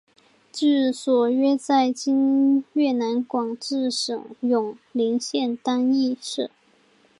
[0.51, 6.49] 治所约在今越南广治省永灵县丹裔社。